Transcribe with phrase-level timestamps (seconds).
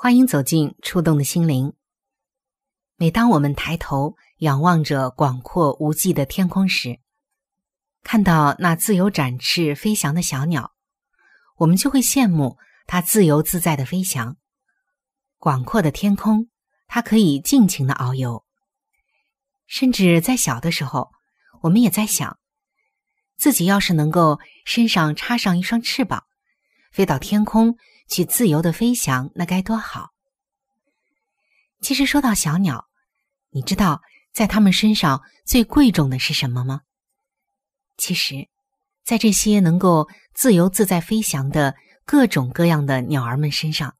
[0.00, 1.72] 欢迎走进触动的心灵。
[2.94, 7.00] 每当我们抬头仰望着广阔无际的天空时，
[8.04, 10.72] 看到那自由展翅飞翔的小鸟，
[11.56, 14.36] 我们就会羡慕它自由自在的飞翔。
[15.36, 16.48] 广阔的天空，
[16.86, 18.44] 它可以尽情的遨游。
[19.66, 21.10] 甚至在小的时候，
[21.62, 22.38] 我们也在想，
[23.36, 26.22] 自己要是能够身上插上一双翅膀，
[26.92, 27.76] 飞到天空。
[28.08, 30.10] 去自由的飞翔，那该多好！
[31.80, 32.86] 其实说到小鸟，
[33.50, 34.00] 你知道
[34.32, 36.80] 在它们身上最贵重的是什么吗？
[37.98, 38.48] 其实，
[39.04, 43.94] 在这些能够自由自在飞翔的各种各样的鸟儿们身上，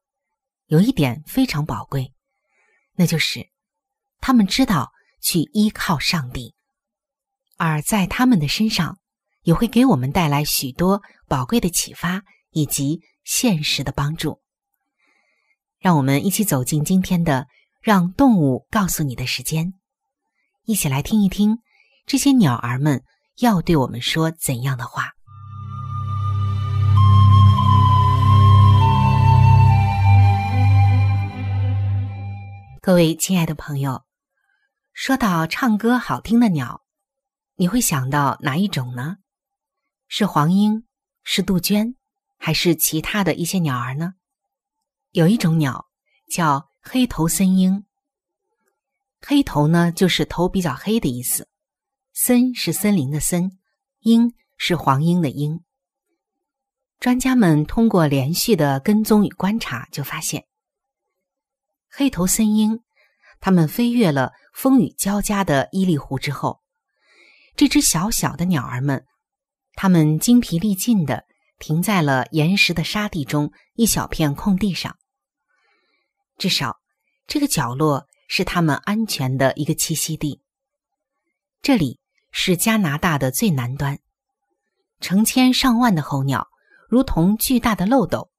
[0.66, 2.12] 有一点非常宝贵，
[2.94, 3.48] 那就是
[4.20, 4.90] 它们知道
[5.20, 6.54] 去依靠上帝，
[7.56, 8.98] 而在它们的身上，
[9.42, 12.22] 也会给我们带来许多宝贵的启发
[12.52, 13.02] 以及。
[13.28, 14.40] 现实的帮助，
[15.78, 17.46] 让我们一起走进今天的
[17.82, 19.74] “让动物告诉你的时间”，
[20.64, 21.58] 一起来听一听
[22.06, 23.04] 这些鸟儿们
[23.40, 25.12] 要对我们说怎样的话。
[32.80, 34.06] 各位亲爱的朋友，
[34.94, 36.82] 说到唱歌好听的鸟，
[37.56, 39.18] 你会想到哪一种呢？
[40.08, 40.86] 是黄莺？
[41.22, 41.97] 是杜鹃？
[42.38, 44.14] 还是其他的一些鸟儿呢？
[45.10, 45.86] 有一种鸟
[46.30, 47.84] 叫黑头森鹰。
[49.20, 51.48] 黑头呢，就是头比较黑的意思。
[52.12, 53.58] 森是森林的森，
[54.00, 55.62] 鹰是黄莺的鹰。
[56.98, 60.46] 专家们通过连续的跟踪与观察，就发现，
[61.88, 62.80] 黑头森鹰，
[63.40, 66.60] 它们飞越了风雨交加的伊犁湖之后，
[67.54, 69.06] 这只小小的鸟儿们，
[69.74, 71.27] 它们精疲力尽的。
[71.58, 74.96] 停在了岩石的沙地中一小片空地上。
[76.36, 76.76] 至少，
[77.26, 80.40] 这个角落是他们安全的一个栖息地。
[81.60, 81.98] 这里
[82.30, 83.98] 是加拿大的最南端，
[85.00, 86.48] 成千上万的候鸟
[86.88, 88.30] 如同巨大的漏斗，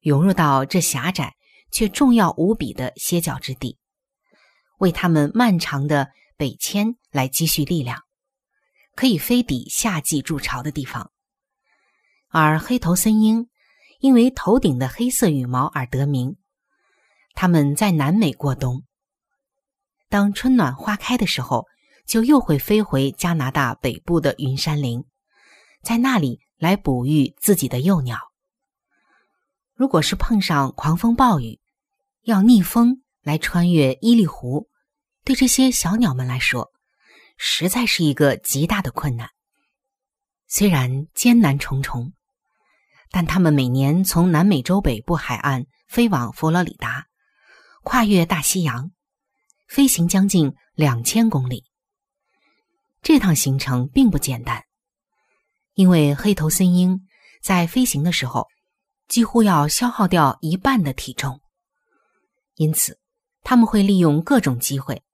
[0.00, 1.34] 涌入到这狭窄
[1.70, 3.78] 却重要无比的歇脚之地，
[4.78, 8.02] 为他们漫长的北迁来积蓄力量，
[8.96, 11.10] 可以飞抵夏季筑巢的地方。
[12.36, 13.48] 而黑头森鹰
[14.00, 16.36] 因为头顶的黑色羽毛而得名。
[17.32, 18.82] 它们在南美过冬，
[20.08, 21.66] 当春暖花开的时候，
[22.08, 25.04] 就又会飞回加拿大北部的云山林，
[25.80, 28.18] 在那里来哺育自己的幼鸟。
[29.72, 31.60] 如果是碰上狂风暴雨，
[32.22, 34.68] 要逆风来穿越伊利湖，
[35.22, 36.72] 对这些小鸟们来说，
[37.36, 39.30] 实在是一个极大的困难。
[40.48, 42.12] 虽然艰难重重。
[43.16, 47.06] 但他们每年从南美洲北部海岸 飞往佛罗里达，
[47.84, 48.90] 跨越大西洋，
[49.68, 51.62] 飞行将近两千公里。
[53.02, 54.64] 这趟行程并不简单，
[55.74, 57.06] 因为黑头森鹰
[57.40, 58.48] 在飞行的时候
[59.06, 61.40] 几乎要消耗掉一半的体重，
[62.56, 62.98] 因此
[63.44, 65.04] 他们会利用各种机会，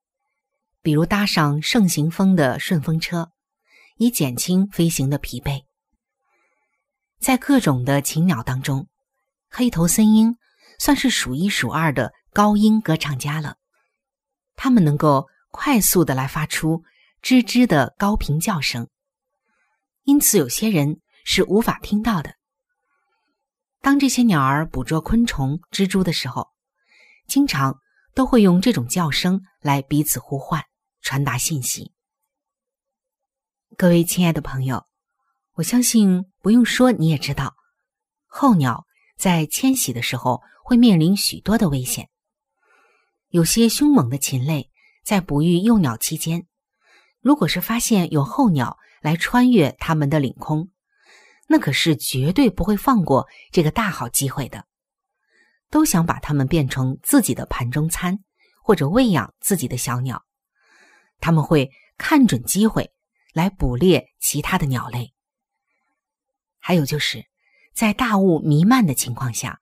[0.80, 3.30] 比如搭上盛行风的顺风车，
[3.98, 5.64] 以减轻飞行的疲惫。
[7.20, 8.88] 在各种的禽鸟当中，
[9.50, 10.38] 黑头森鹰
[10.78, 13.56] 算是数一数二的高音歌唱家了。
[14.56, 16.82] 它们能够快速的来发出
[17.22, 18.88] 吱吱的高频叫声，
[20.04, 22.34] 因此有些人是无法听到的。
[23.82, 26.48] 当这些鸟儿捕捉昆虫、蜘蛛的时候，
[27.26, 27.78] 经常
[28.14, 30.64] 都会用这种叫声来彼此呼唤，
[31.02, 31.92] 传达信息。
[33.76, 34.84] 各位亲爱的朋友，
[35.60, 37.54] 我相信不用说你也知道，
[38.26, 38.86] 候鸟
[39.18, 42.08] 在迁徙的时候会面临许多的危险。
[43.28, 44.70] 有些凶猛的禽类
[45.04, 46.46] 在哺育幼鸟期间，
[47.20, 50.70] 如果是发现有候鸟来穿越它们的领空，
[51.46, 54.64] 那可是绝对不会放过这个大好机会的，
[55.68, 58.20] 都想把它们变成自己的盘中餐，
[58.64, 60.24] 或者喂养自己的小鸟。
[61.20, 62.90] 他们会看准机会
[63.34, 65.12] 来捕猎其他的鸟类。
[66.60, 67.24] 还有就是
[67.74, 69.58] 在大雾弥漫的情况下，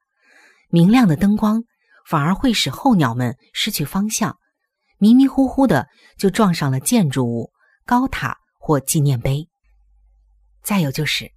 [0.68, 1.64] 明亮的灯光
[2.06, 4.38] 反而会使候鸟们失去方向，
[4.98, 7.52] 迷迷糊糊的就撞上了建筑物、
[7.86, 9.48] 高塔或纪念碑。
[10.62, 11.32] 再有就是。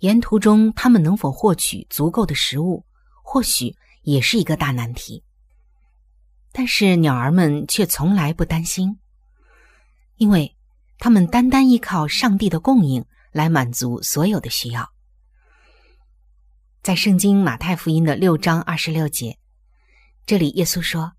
[0.00, 2.86] 沿途中，他们能否获取足够的食物，
[3.24, 5.24] 或许也是一个大难题。
[6.52, 9.00] 但是鸟儿们却从来不担心，
[10.14, 10.56] 因为
[11.00, 14.92] 他们单单依靠上帝的供应来满足所有的需要。
[16.82, 19.38] 在圣经马太福音的六章二十六节，
[20.26, 21.12] 这里耶稣说：“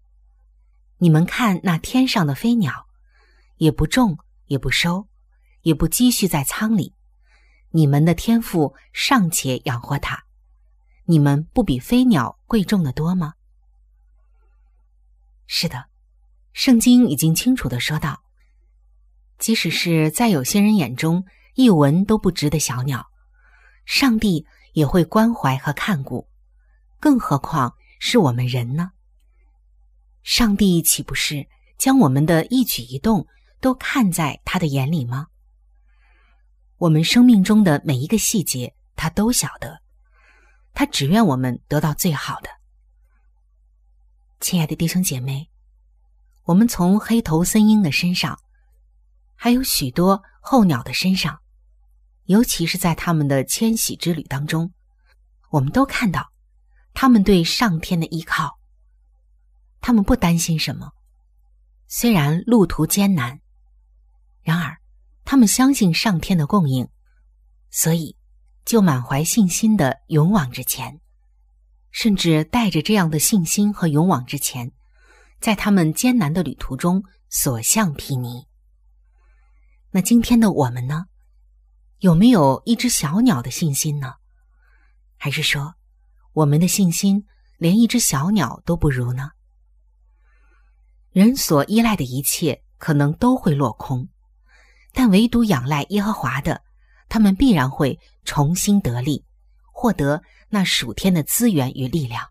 [0.97, 2.87] 你们看那天上的飞鸟，
[3.57, 5.07] 也不种，也不收，
[5.61, 6.95] 也不积蓄在仓里。”
[7.71, 10.23] 你们的天赋尚且养活它，
[11.05, 13.35] 你们不比飞鸟贵重的多吗？
[15.45, 15.85] 是的，
[16.51, 18.23] 圣经已经清楚的说道，
[19.37, 21.25] 即使是在有些人眼中
[21.59, 23.05] 一文都不值的小鸟，
[23.83, 26.25] 上帝也会关怀和看顾，
[27.01, 28.93] 更何况是我们人呢？
[30.23, 31.45] 上帝岂不是
[31.77, 33.27] 将我们的一举一动
[33.59, 35.27] 都看在他的眼里吗？
[36.77, 39.81] 我们生命中的每一个细节，他都晓得，
[40.73, 42.49] 他只愿我们得到最好的。
[44.39, 45.49] 亲爱的弟兄姐妹，
[46.45, 48.39] 我们从黑头森鹰的身上，
[49.35, 51.37] 还有许多候鸟的身上，
[52.29, 54.71] 尤其是在他们的迁徙之旅当中，
[55.49, 56.31] 我们都看到
[56.93, 58.59] 他们对上天的依靠。
[59.81, 60.91] 他们不担心什么，
[61.87, 63.39] 虽然路途艰难，
[64.43, 64.77] 然而。
[65.25, 66.87] 他们相信上天的供应，
[67.69, 68.15] 所以
[68.63, 70.99] 就满怀信心的勇往直前，
[71.91, 74.71] 甚至带着这样的信心和勇往直前，
[75.39, 78.45] 在他们艰难的旅途中所向披靡。
[79.91, 81.05] 那今天的我们呢？
[81.99, 84.13] 有没有一只小鸟的信心呢？
[85.17, 85.75] 还是说，
[86.31, 87.25] 我们的信心
[87.57, 89.31] 连一只小鸟都不如呢？
[91.11, 94.07] 人所依赖的一切可能都会落空。
[94.93, 96.63] 但唯独仰赖耶和华的，
[97.09, 99.25] 他们必然会重新得力，
[99.73, 102.29] 获得那属天的资源与力量，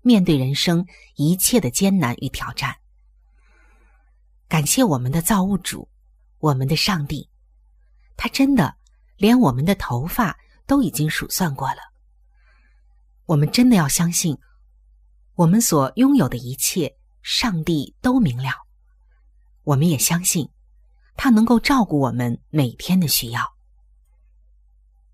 [0.00, 2.76] 面对人生一切的艰难与挑战。
[4.48, 5.88] 感谢我们的造物主，
[6.38, 7.28] 我们的上帝，
[8.16, 8.76] 他真的
[9.16, 11.78] 连我们的头发都已经数算过了。
[13.26, 14.36] 我们真的要相信，
[15.34, 18.50] 我们所拥有的一切，上帝都明了。
[19.62, 20.48] 我们也相信。
[21.14, 23.54] 他能够照顾我们每天的需要。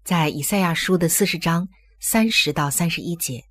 [0.05, 1.69] 在以赛亚书的四十章
[2.01, 3.45] 三十到三十一节，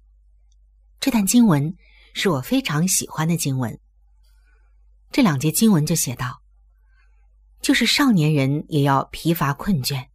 [0.99, 1.75] 这段经文
[2.13, 3.77] 是我非常喜欢的经文。
[5.11, 6.41] 这两节经文就写道
[7.61, 10.07] ：“就是少年人也要疲乏困倦，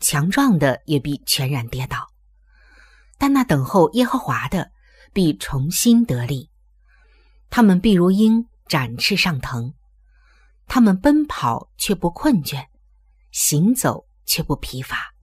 [0.00, 2.08] 强壮的也必全然跌倒，
[3.18, 4.70] 但那等候耶和华的
[5.12, 6.50] 必重新得力，
[7.50, 9.74] 他们必如鹰展翅上腾。”
[10.68, 12.66] 他们奔跑却不困倦，
[13.30, 15.14] 行走却不疲乏。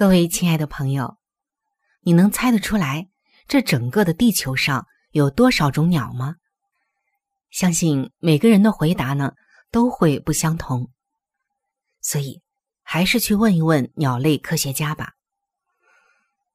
[0.00, 1.18] 各位亲爱的朋友，
[2.00, 3.10] 你能猜得出来？
[3.46, 6.36] 这整个的地球上有多少种鸟吗？
[7.50, 9.34] 相信每个人的回答呢
[9.70, 10.90] 都会不相同，
[12.00, 12.40] 所以
[12.82, 15.12] 还是去问一问鸟类科学家吧。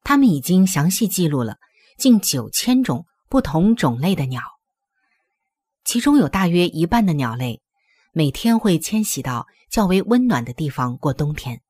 [0.04, 1.58] 他们已经详细记录了
[2.00, 4.42] 近九千种不同种类的鸟，
[5.84, 7.62] 其中有大约一半的鸟类
[8.12, 11.62] 每天会迁徙到较为温暖的地方过冬天，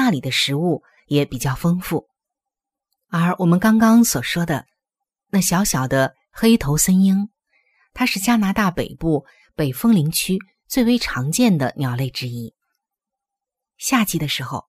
[0.00, 2.08] 那里的食物也比较丰富。
[3.08, 4.66] 而我们刚刚所说的
[5.28, 7.28] 那小小的黑头森鹰，
[7.92, 12.54] 它是加拿大北部北风林区最为常见的鸟类之一。
[13.76, 14.68] 夏季的时候，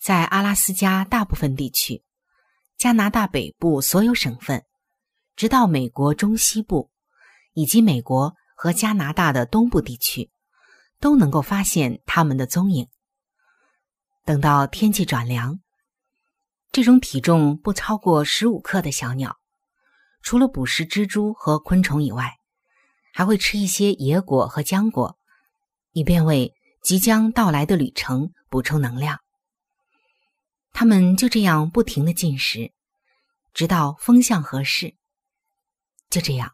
[0.00, 2.02] 在阿拉斯加大部分地区、
[2.78, 4.64] 加拿大北部所有省份，
[5.36, 6.90] 直到美国中西部
[7.52, 10.30] 以及美国和加拿大的东部地区，
[10.98, 12.88] 都能够发现它们的踪影。
[14.24, 15.58] 等到天气转凉，
[16.70, 19.36] 这种体重不超过十五克的小鸟，
[20.22, 22.36] 除了捕食蜘蛛和昆虫以外，
[23.12, 25.18] 还会吃一些野果和浆果，
[25.90, 29.18] 以便为即将到来的旅程补充能量。
[30.72, 32.72] 它们就这样不停的进食，
[33.52, 34.94] 直到风向合适。
[36.10, 36.52] 就这样，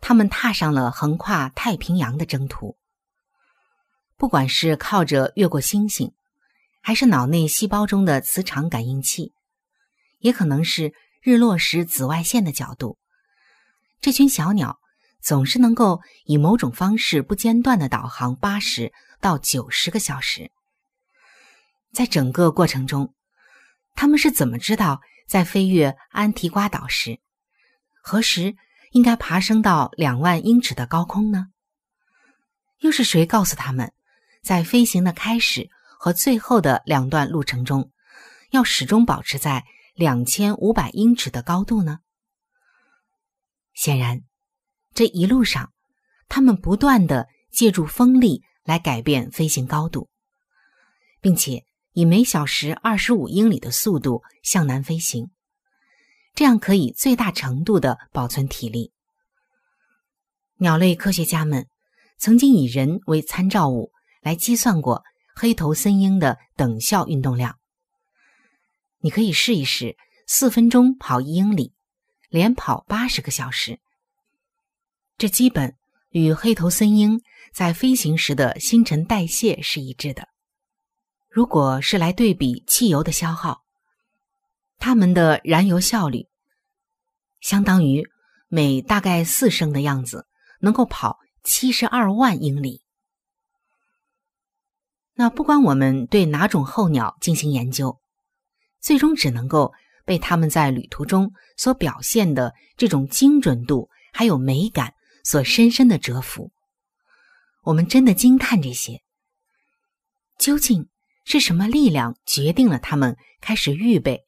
[0.00, 2.76] 他们踏上了横跨太平洋的征途。
[4.18, 6.12] 不管是靠着越过星星。
[6.80, 9.32] 还是脑内细胞中的磁场感应器，
[10.18, 12.98] 也可能是日落时紫外线的角度。
[14.00, 14.78] 这群小鸟
[15.20, 20.50] 总是能够以某种方式不间断的导航八十到九十个小时。
[21.92, 23.14] 在整个过程中，
[23.94, 27.18] 他们是怎么知道在飞越安提瓜岛时，
[28.00, 28.56] 何时
[28.92, 31.48] 应该爬升到两万英尺的高空呢？
[32.78, 33.92] 又是谁告诉他们，
[34.42, 35.68] 在飞行的开始？
[35.98, 37.90] 和最后的两段路程中，
[38.52, 39.64] 要始终保持在
[39.94, 41.98] 两千五百英尺的高度呢？
[43.74, 44.22] 显然，
[44.94, 45.72] 这一路上，
[46.28, 50.08] 他们不断的借助风力来改变飞行高度，
[51.20, 51.64] 并且
[51.94, 55.32] 以每小时二十五英里的速度向南飞行，
[56.32, 58.92] 这样可以最大程度的保存体力。
[60.58, 61.66] 鸟类科学家们
[62.18, 63.90] 曾经以人为参照物
[64.22, 65.04] 来计算过。
[65.40, 67.60] 黑头森鹰的等效运动量，
[68.98, 71.74] 你可以试一试：四分钟跑一英里，
[72.28, 73.78] 连跑八十个小时。
[75.16, 75.76] 这基本
[76.10, 77.20] 与黑头森鹰
[77.52, 80.26] 在飞行时的新陈代谢是一致的。
[81.30, 83.62] 如果是来对比汽油的消耗，
[84.80, 86.26] 它们的燃油效率
[87.40, 88.04] 相当于
[88.48, 90.26] 每大概四升的样子，
[90.60, 92.82] 能够跑七十二万英里。
[95.20, 97.98] 那不管我们对哪种候鸟进行研究，
[98.80, 104.94] 最终只能够被他们在旅途中所表现的这种精准度还有美感
[105.24, 106.52] 所深深的折服。
[107.64, 109.02] 我们真的惊叹这些。
[110.38, 110.88] 究竟
[111.24, 114.24] 是什么力量决定了他们开始预备、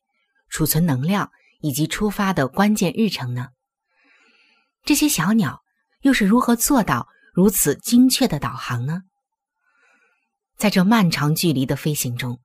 [0.48, 1.30] 储存能量
[1.60, 3.50] 以及出发的关键日程呢？
[4.84, 5.62] 这些小鸟
[6.00, 9.02] 又是如何做到如此精确的导航呢？
[10.60, 12.38] 在这漫长距离的飞行中，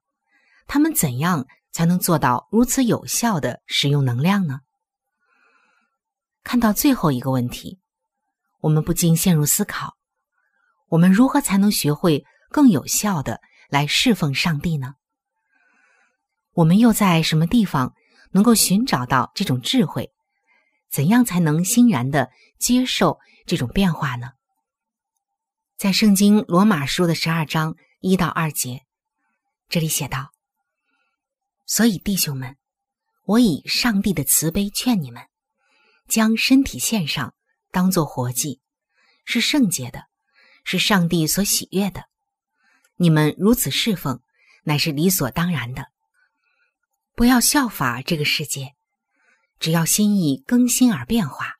[0.67, 4.61] 他们怎样才能做到如此有效的使用能量呢？
[6.41, 7.77] 看到最后一个问题，
[8.61, 9.97] 我们不禁陷入思考：
[10.87, 14.93] 我们如何才能学会更有效的来侍奉上帝呢？
[16.53, 17.93] 我们又在什么地方
[18.31, 20.13] 能够寻找到这种智慧？
[20.89, 22.29] 怎样才能欣然的
[22.59, 24.31] 接受这种变化呢？
[25.77, 27.75] 在圣经罗马书的十二章。
[28.01, 28.85] 一到二节，
[29.67, 30.31] 这里写道
[31.65, 32.55] ：“所以弟兄们，
[33.23, 35.27] 我以上帝的慈悲劝你们，
[36.07, 37.33] 将身体献上，
[37.71, 38.61] 当作活祭，
[39.23, 40.03] 是圣洁的，
[40.63, 42.05] 是上帝所喜悦的。
[42.97, 44.21] 你们如此侍奉，
[44.65, 45.87] 乃是理所当然的。
[47.15, 48.75] 不要效法这个世界，
[49.59, 51.55] 只要心意更新而变化，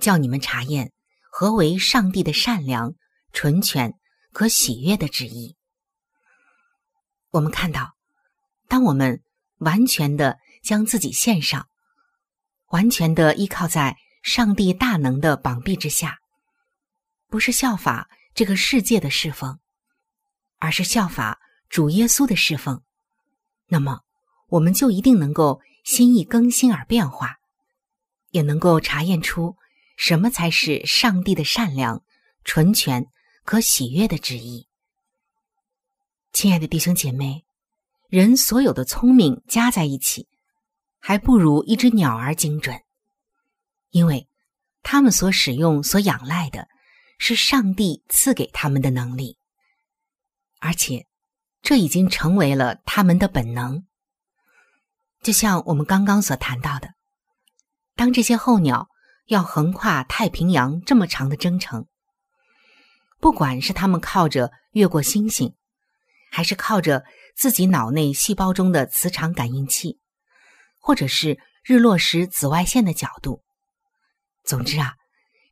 [0.00, 0.92] 叫你们查验
[1.30, 2.94] 何为上帝的善良、
[3.32, 3.94] 纯全。”
[4.34, 5.56] 可喜悦的旨意。
[7.30, 7.94] 我们看到，
[8.68, 9.22] 当我们
[9.58, 11.68] 完全的将自己献上，
[12.66, 16.18] 完全的依靠在上帝大能的膀臂之下，
[17.28, 19.60] 不是效法这个世界的侍奉，
[20.58, 22.82] 而是效法主耶稣的侍奉，
[23.68, 24.00] 那么
[24.48, 27.36] 我们就一定能够心意更新而变化，
[28.30, 29.56] 也能够查验出
[29.96, 32.02] 什么才是上帝的善良、
[32.42, 33.06] 纯全。
[33.44, 34.68] 可喜悦的旨意，
[36.32, 37.44] 亲爱的弟兄姐妹，
[38.08, 40.28] 人所有的聪明加在一起，
[40.98, 42.82] 还不如一只鸟儿精准，
[43.90, 44.30] 因为
[44.82, 46.68] 他们所使用、所仰赖的
[47.18, 49.36] 是上帝赐给他们的能力，
[50.58, 51.06] 而且
[51.60, 53.86] 这已经成为了他们的本能。
[55.22, 56.94] 就像我们刚刚所谈到的，
[57.94, 58.88] 当这些候鸟
[59.26, 61.86] 要横跨太平洋这么长的征程。
[63.24, 65.54] 不管是他们靠着越过星星，
[66.30, 67.04] 还是靠着
[67.34, 69.98] 自己脑内细胞中的磁场感应器，
[70.78, 73.42] 或者是日落时紫外线的角度。
[74.44, 74.96] 总之啊，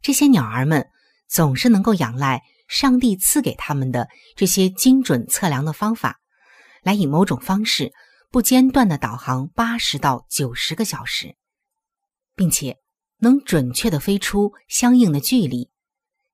[0.03, 0.87] 这些鸟儿们
[1.31, 6.21] 总是能够仰赖上帝赐给他们的这些精准测量的方法，
[6.83, 7.91] 来以某种方式
[8.31, 11.37] 不间断的导航八十到九十个小时，
[12.37, 12.77] 并且
[13.21, 15.71] 能准确的飞出相应的距离，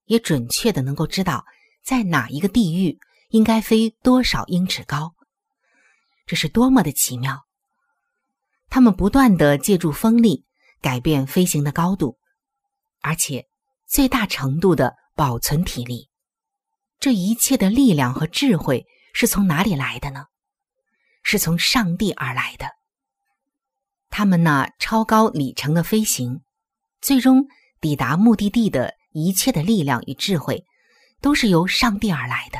[0.08, 1.44] 也准确的能够知道
[1.82, 2.98] 在哪一个地域
[3.28, 5.14] 应该飞多少英尺高。
[6.26, 7.46] 这是多么的奇妙！
[8.68, 10.44] 他们不断的借助风力
[10.82, 12.18] 改变飞行的高度，
[13.00, 13.46] 而且
[13.86, 16.10] 最大程度的保存体力。
[17.00, 20.26] 这一切的力量和智慧是从哪里来的呢？
[21.22, 22.66] 是从上帝而来的。
[24.10, 26.42] 他们那超高里程的飞行，
[27.00, 27.46] 最终
[27.80, 28.94] 抵达目的地的
[29.24, 30.64] 一切的力量与智慧，
[31.20, 32.58] 都是由上帝而来的。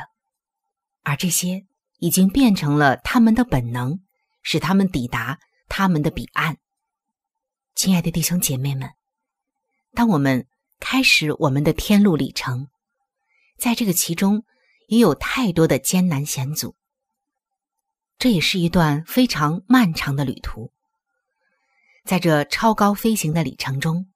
[1.03, 1.65] 而这些。
[2.01, 3.99] 已经变成了他们的本能，
[4.41, 5.37] 使他们抵达
[5.67, 6.57] 他们的彼岸。
[7.75, 8.91] 亲爱的弟兄姐妹们，
[9.93, 10.47] 当我们
[10.79, 12.69] 开始我们的天路旅程，
[13.57, 14.45] 在这个其中
[14.87, 16.77] 也有太多的艰难险阻，
[18.17, 20.71] 这也是一段非常漫长的旅途。
[22.05, 24.09] 在这超高飞行的里程中，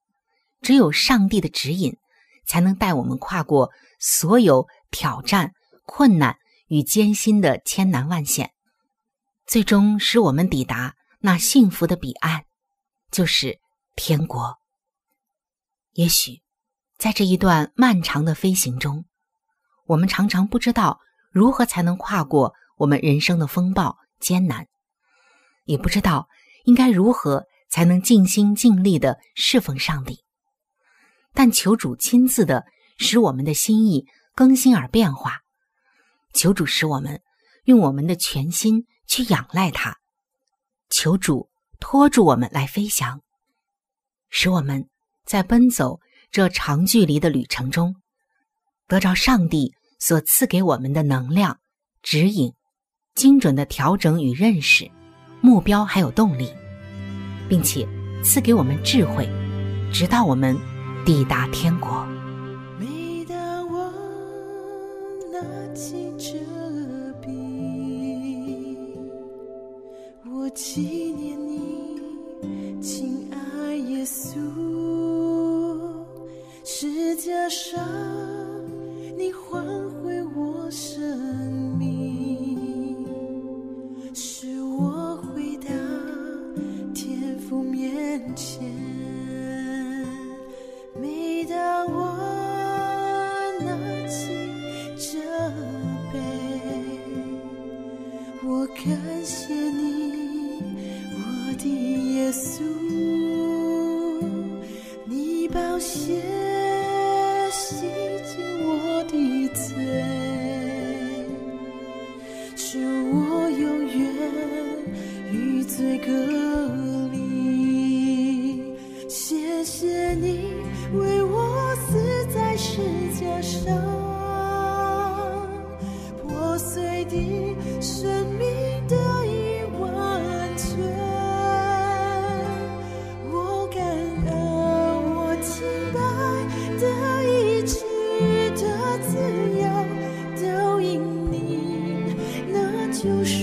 [0.61, 1.97] 只有上帝的指引，
[2.45, 5.53] 才能带我们跨过所有挑战、
[5.85, 6.37] 困难。
[6.67, 8.51] 与艰辛的千难万险，
[9.45, 12.45] 最终使我们抵达那幸福的彼岸，
[13.11, 13.59] 就是
[13.95, 14.57] 天国。
[15.91, 16.41] 也许，
[16.97, 19.05] 在这一段漫长的飞行中，
[19.85, 20.99] 我们常常不知道
[21.31, 24.67] 如何才能跨过我们人生的风暴艰难，
[25.65, 26.27] 也不知道
[26.63, 30.22] 应该如何才能尽心尽力的侍奉上帝。
[31.33, 32.65] 但求主亲自的
[32.97, 35.41] 使我们的心意更新而变化。
[36.33, 37.21] 求主使我们
[37.65, 39.97] 用我们的全心去仰赖他，
[40.89, 41.49] 求主
[41.79, 43.21] 托住我们来飞翔，
[44.29, 44.87] 使我们
[45.25, 45.99] 在奔走
[46.31, 47.95] 这长距离的旅程中，
[48.87, 51.59] 得着上帝所赐给我们的能量、
[52.01, 52.53] 指引、
[53.13, 54.89] 精准的调整与认识、
[55.41, 56.51] 目标还有动力，
[57.47, 57.87] 并且
[58.23, 59.29] 赐给我们智慧，
[59.93, 60.57] 直到我们
[61.05, 62.07] 抵达天国。
[62.79, 63.91] 每当我
[65.33, 66.39] 拿起这
[67.21, 68.77] 笔，
[70.31, 71.99] 我纪念你，
[72.81, 74.39] 亲爱耶稣，
[76.63, 77.83] 世界上
[79.17, 79.61] 你还
[80.01, 81.01] 回我生
[81.77, 83.05] 命，
[84.13, 85.67] 使我回到
[86.93, 88.82] 天父面前。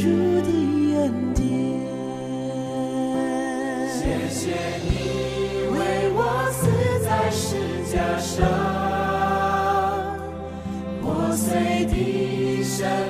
[0.00, 0.06] 主
[0.40, 0.48] 的
[0.96, 1.44] 恩典。
[3.92, 4.40] 谢谢
[4.86, 4.88] 你
[5.68, 5.76] 为
[6.14, 6.18] 我
[6.50, 6.58] 死
[7.04, 7.44] 在十
[7.84, 8.40] 字架上，
[11.02, 11.04] 破
[11.36, 13.09] 碎的身。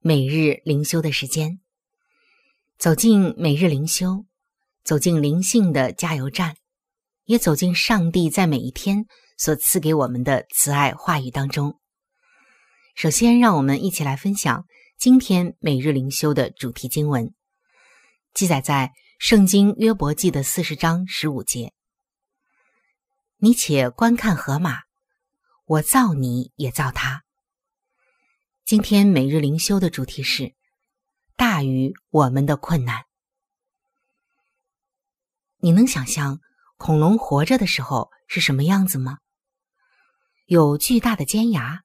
[0.00, 1.58] 每日灵修的时间。
[2.78, 4.24] 走进每日灵修，
[4.84, 6.56] 走进灵性的加油站，
[7.24, 9.06] 也走进上帝在每一天
[9.36, 11.80] 所赐给我们的慈爱话语当中。
[12.94, 14.64] 首先，让我们一起来分享
[14.96, 17.34] 今天每日灵修的主题经文，
[18.32, 21.72] 记载在《圣经约伯记》的四十章十五节。
[23.38, 24.88] 你且观看河马。
[25.66, 27.24] 我造你也造他。
[28.68, 30.54] 今天每日灵修的主题是
[31.36, 33.06] 大于我们的困难。
[35.56, 36.38] 你能想象
[36.76, 39.20] 恐龙活着的时候是什么样子吗？
[40.44, 41.80] 有巨大的尖牙，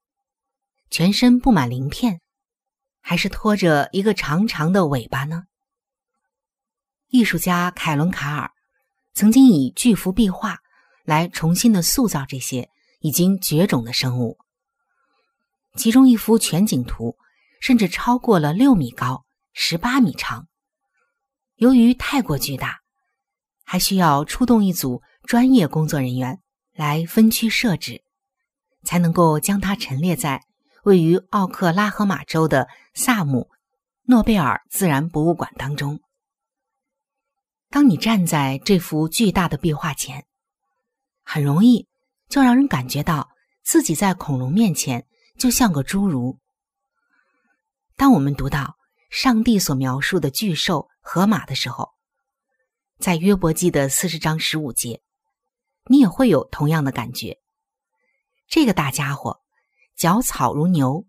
[0.89, 2.19] 全身布满鳞片，
[2.99, 5.45] 还是拖着一个长长的尾巴呢？
[7.07, 8.51] 艺术家凯伦卡尔
[9.13, 10.59] 曾经以巨幅壁画
[11.05, 12.69] 来重新的塑造这些。
[12.99, 14.37] 已经绝种的生物，
[15.75, 17.17] 其中一幅全景图
[17.59, 20.47] 甚至超过了六米高、十八米长。
[21.55, 22.79] 由于太过巨大，
[23.63, 26.41] 还需要出动一组专业工作人员
[26.73, 28.03] 来分区设置，
[28.83, 30.41] 才能够将它陈列在
[30.83, 33.49] 位于奥克拉荷马州的萨姆
[34.03, 35.99] 诺贝尔自然博物馆当中。
[37.69, 40.25] 当你站在这幅巨大的壁画前，
[41.23, 41.87] 很容易。
[42.29, 43.29] 就让人感觉到
[43.63, 45.05] 自己在恐龙面前
[45.37, 46.39] 就像个侏儒。
[47.95, 48.77] 当我们读到
[49.09, 51.91] 上帝所描述的巨兽河马的时候，
[52.99, 55.01] 在约伯记的四十章十五节，
[55.85, 57.39] 你也会有同样的感觉。
[58.47, 59.41] 这个大家伙，
[59.95, 61.05] 脚草如牛，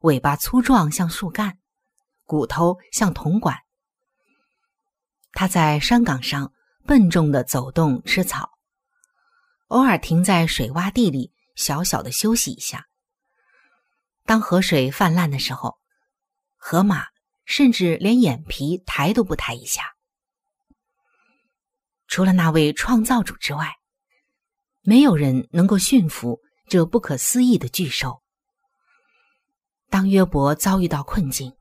[0.00, 1.58] 尾巴粗壮像树干，
[2.24, 3.58] 骨头像铜管。
[5.32, 6.52] 它在山岗上
[6.84, 8.50] 笨重的走动吃草。
[9.68, 12.86] 偶尔停在水洼地里，小小的休息一下。
[14.24, 15.78] 当河水泛滥的时候，
[16.56, 17.06] 河马
[17.44, 19.94] 甚至连眼皮抬都不抬一下。
[22.06, 23.74] 除了那位创造主之外，
[24.82, 28.22] 没有人能够驯服这不可思议的巨兽。
[29.88, 31.56] 当约伯遭遇到困境，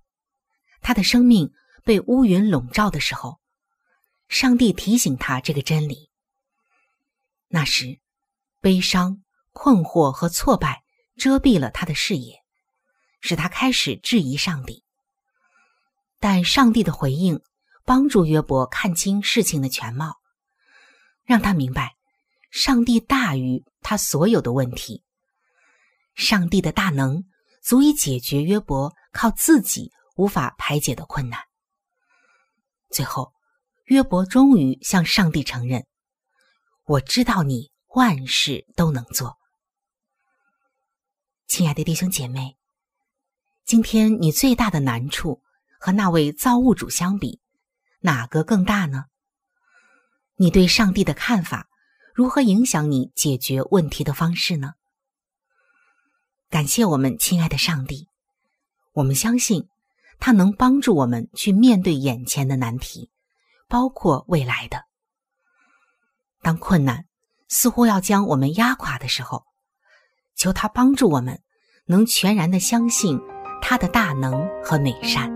[0.81, 1.51] 他的生命
[1.83, 3.39] 被乌云笼罩的时候，
[4.27, 6.09] 上帝提醒他这个真理。
[7.47, 7.99] 那时，
[8.59, 10.83] 悲伤、困惑和挫败
[11.17, 12.40] 遮蔽了他的视野，
[13.21, 14.83] 使他开始质疑上帝。
[16.19, 17.41] 但上帝的回应
[17.85, 20.17] 帮助约伯看清事情的全貌，
[21.23, 21.95] 让他明白，
[22.51, 25.03] 上帝大于他所有的问题。
[26.13, 27.23] 上帝的大能
[27.63, 31.39] 足以解决约伯靠自己无法排解的困难。
[32.89, 33.33] 最后，
[33.85, 35.87] 约伯终于向上帝承认。
[36.83, 39.37] 我知道你万事都能做，
[41.47, 42.57] 亲爱的弟兄姐妹，
[43.71, 45.41] 今天你最大的难处
[45.79, 47.39] 和那位造物主相比，
[48.01, 49.05] 哪个更大呢？
[50.35, 51.69] 你对上帝的看法
[52.13, 54.73] 如何影响你解决问题的方式呢？
[56.49, 58.09] 感谢我们亲爱的上帝，
[58.91, 59.69] 我们相信
[60.19, 63.09] 他能帮助我们去面对眼前的难题，
[63.69, 64.83] 包括未来的。
[66.41, 67.05] 当困难
[67.47, 69.45] 似乎要将我们压垮的时候，
[70.35, 71.41] 求他帮助我们，
[71.85, 73.17] 能全然的相信
[73.61, 75.31] 他的大能和美善。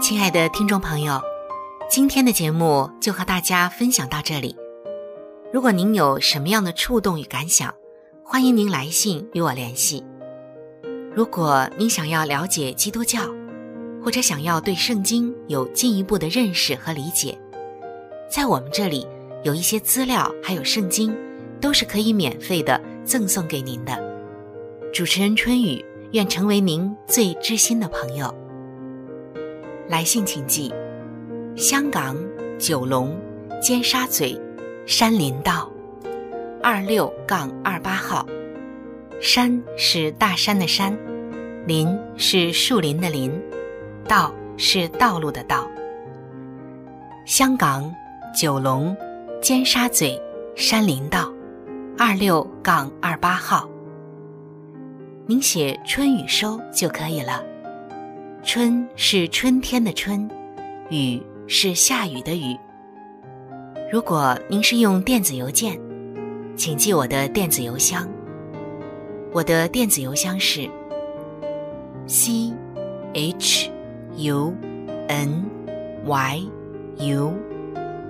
[0.00, 1.20] 亲爱的听众朋友，
[1.90, 4.56] 今天的节目就和大家分享到这里。
[5.52, 7.74] 如果您有什么样的触动与感想，
[8.22, 10.04] 欢迎您来信与我联系。
[11.14, 13.20] 如果您想要了解基督教，
[14.02, 17.36] 或者想要对圣经有进一步的认识和理解，
[18.30, 19.06] 在我们这里
[19.44, 21.16] 有一些资料，还有圣经，
[21.60, 23.96] 都是可以免费的赠送给您的。
[24.92, 28.34] 主持人春雨愿成为您最知心的朋友。
[29.88, 30.72] 来信请寄：
[31.56, 32.16] 香港
[32.58, 33.16] 九龙
[33.60, 34.38] 尖沙咀
[34.86, 35.70] 山林道
[36.62, 38.26] 二六杠二八号。
[39.20, 40.96] 山是大山的山，
[41.66, 43.32] 林是树林的林，
[44.06, 45.68] 道是道路的道。
[47.26, 47.92] 香港
[48.34, 48.96] 九龙
[49.40, 50.20] 尖沙咀
[50.56, 51.32] 山林道
[51.96, 53.68] 二六杠二八号。
[55.26, 57.44] 您写“春雨收”就可以了。
[58.42, 60.28] 春是春天的春，
[60.90, 62.58] 雨是下雨的雨。
[63.92, 65.78] 如果您是用电子邮件，
[66.56, 68.08] 请记我的电子邮箱。
[69.32, 70.68] 我的电子邮箱是
[72.08, 72.52] c
[73.12, 73.70] h
[74.16, 74.52] u
[75.06, 75.44] n
[76.04, 76.42] y
[76.96, 77.32] u，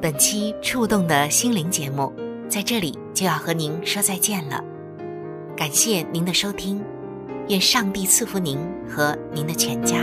[0.00, 2.12] 本期触动的心灵节目
[2.48, 4.62] 在这里就要和您说再见了，
[5.56, 6.84] 感谢您的收听，
[7.48, 9.96] 愿上帝赐福您和您的全家。